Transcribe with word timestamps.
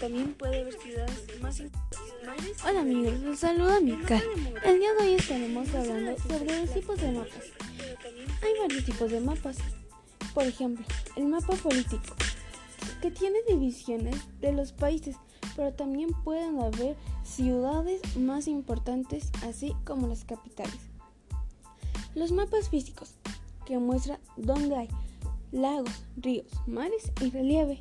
también 0.00 0.32
puede 0.32 0.62
haber 0.62 0.72
ciudades 0.72 1.26
más 1.42 1.62
Hola 2.66 2.80
amigos, 2.80 3.20
los 3.20 3.38
saluda 3.38 3.80
Mika. 3.80 4.18
El 4.64 4.78
día 4.78 4.94
de 4.94 5.06
hoy 5.06 5.14
estaremos 5.14 5.68
hablando 5.74 6.16
sobre 6.22 6.60
los 6.60 6.72
tipos 6.72 6.98
de 6.98 7.12
mapas. 7.12 7.44
Hay 8.42 8.52
varios 8.60 8.84
tipos 8.84 9.10
de 9.10 9.20
mapas. 9.20 9.58
Por 10.32 10.44
ejemplo, 10.44 10.86
el 11.16 11.26
mapa 11.26 11.54
político, 11.56 12.14
que 13.02 13.10
tiene 13.10 13.40
divisiones 13.46 14.16
de 14.40 14.52
los 14.52 14.72
países, 14.72 15.16
pero 15.54 15.74
también 15.74 16.10
pueden 16.24 16.60
haber 16.60 16.96
ciudades 17.22 18.00
más 18.16 18.48
importantes, 18.48 19.30
así 19.46 19.74
como 19.84 20.06
las 20.06 20.24
capitales. 20.24 20.80
Los 22.14 22.32
mapas 22.32 22.70
físicos, 22.70 23.16
que 23.66 23.76
muestran 23.78 24.18
dónde 24.36 24.76
hay 24.76 24.88
lagos, 25.52 26.04
ríos, 26.16 26.46
mares 26.66 27.12
y 27.20 27.30
relieve. 27.30 27.80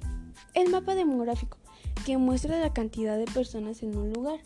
El 0.53 0.69
mapa 0.69 0.95
demográfico, 0.95 1.57
que 2.05 2.17
muestra 2.17 2.59
la 2.59 2.73
cantidad 2.73 3.17
de 3.17 3.25
personas 3.25 3.83
en 3.83 3.97
un 3.97 4.13
lugar. 4.13 4.39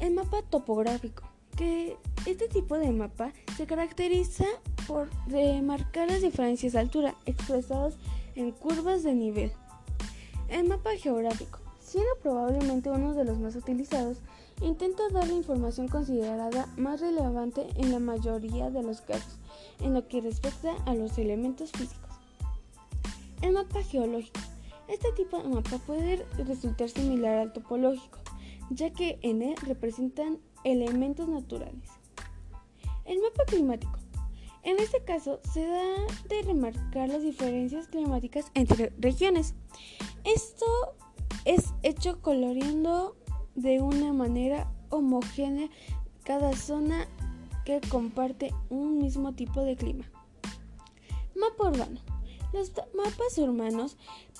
El 0.00 0.14
mapa 0.14 0.42
topográfico, 0.42 1.24
que 1.56 1.96
este 2.26 2.48
tipo 2.48 2.78
de 2.78 2.90
mapa 2.90 3.32
se 3.56 3.66
caracteriza 3.66 4.44
por 4.86 5.08
marcar 5.62 6.08
las 6.08 6.22
diferencias 6.22 6.72
de 6.72 6.78
altura 6.78 7.14
expresadas 7.26 7.96
en 8.34 8.52
curvas 8.52 9.02
de 9.02 9.14
nivel. 9.14 9.52
El 10.48 10.68
mapa 10.68 10.90
geográfico, 10.96 11.58
siendo 11.80 12.10
probablemente 12.22 12.90
uno 12.90 13.14
de 13.14 13.24
los 13.24 13.38
más 13.38 13.56
utilizados, 13.56 14.18
intenta 14.60 15.02
dar 15.10 15.26
la 15.26 15.34
información 15.34 15.88
considerada 15.88 16.68
más 16.76 17.00
relevante 17.00 17.66
en 17.76 17.92
la 17.92 17.98
mayoría 17.98 18.70
de 18.70 18.82
los 18.82 19.00
casos 19.00 19.38
en 19.80 19.94
lo 19.94 20.08
que 20.08 20.20
respecta 20.20 20.74
a 20.86 20.94
los 20.94 21.18
elementos 21.18 21.70
físicos. 21.72 22.10
El 23.42 23.52
mapa 23.52 23.82
geológico. 23.82 24.40
Este 24.88 25.12
tipo 25.12 25.42
de 25.42 25.48
mapa 25.48 25.78
puede 25.78 26.24
resultar 26.38 26.88
similar 26.88 27.38
al 27.38 27.52
topológico, 27.52 28.18
ya 28.70 28.90
que 28.90 29.18
en 29.22 29.42
él 29.42 29.56
representan 29.56 30.38
elementos 30.64 31.28
naturales. 31.28 31.90
El 33.04 33.20
mapa 33.20 33.44
climático. 33.46 33.98
En 34.62 34.78
este 34.78 35.02
caso 35.04 35.40
se 35.52 35.66
da 35.66 35.84
de 36.28 36.42
remarcar 36.42 37.08
las 37.08 37.22
diferencias 37.22 37.88
climáticas 37.88 38.50
entre 38.54 38.92
regiones. 38.98 39.54
Esto 40.24 40.66
es 41.44 41.72
hecho 41.82 42.20
coloreando 42.20 43.16
de 43.54 43.80
una 43.80 44.12
manera 44.12 44.70
homogénea 44.90 45.68
cada 46.24 46.54
zona 46.54 47.06
que 47.64 47.80
comparte 47.88 48.54
un 48.70 48.98
mismo 48.98 49.34
tipo 49.34 49.62
de 49.62 49.76
clima. 49.76 50.04
Mapa 51.34 51.70
urbano. 51.70 52.17
Los 52.52 52.72
mapas 52.94 53.36
urbanos 53.38 53.96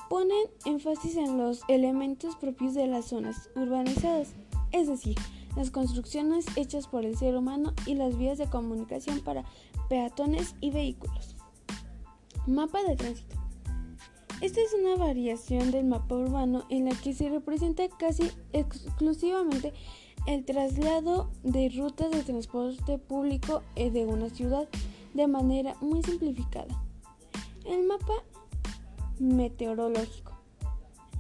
ponen 0.09 0.47
énfasis 0.64 1.17
en 1.17 1.37
los 1.37 1.62
elementos 1.69 2.37
propios 2.37 2.75
de 2.75 2.87
las 2.87 3.06
zonas 3.06 3.50
urbanizadas, 3.55 4.33
es 4.73 4.89
decir, 4.89 5.17
las 5.56 5.70
construcciones 5.70 6.47
hechas 6.56 6.87
por 6.87 7.05
el 7.05 7.17
ser 7.17 7.37
humano 7.37 7.75
y 7.84 7.95
las 7.95 8.17
vías 8.17 8.39
de 8.39 8.48
comunicación 8.48 9.20
para 9.20 9.45
peatones 9.89 10.55
y 10.61 10.70
vehículos. 10.70 11.37
Mapa 12.47 12.83
de 12.83 12.97
tránsito. 12.97 13.37
Esta 14.41 14.61
es 14.61 14.72
una 14.72 14.97
variación 14.97 15.72
del 15.72 15.84
mapa 15.84 16.15
urbano 16.15 16.65
en 16.70 16.84
la 16.84 16.95
que 16.95 17.12
se 17.12 17.28
representa 17.28 17.89
casi 17.89 18.31
exclusivamente 18.53 19.72
el 20.28 20.45
traslado 20.45 21.31
de 21.43 21.69
rutas 21.70 22.11
de 22.12 22.22
transporte 22.22 22.98
público 22.98 23.62
eh, 23.75 23.91
de 23.91 24.06
una 24.06 24.31
ciudad 24.31 24.69
de 25.15 25.27
manera 25.27 25.75
muy 25.81 26.03
simplificada. 26.03 26.88
El 27.69 27.84
mapa 27.86 28.14
meteorológico. 29.19 30.33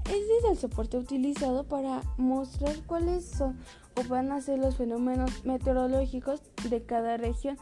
Este 0.06 0.38
es 0.38 0.44
el 0.50 0.56
soporte 0.56 0.96
utilizado 0.96 1.64
para 1.64 2.00
mostrar 2.16 2.74
cuáles 2.86 3.26
son 3.26 3.58
o 3.96 4.08
van 4.08 4.32
a 4.32 4.40
ser 4.40 4.58
los 4.58 4.76
fenómenos 4.76 5.44
meteorológicos 5.44 6.40
de 6.70 6.82
cada 6.82 7.18
región 7.18 7.58